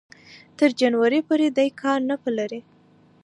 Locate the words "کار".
1.81-1.99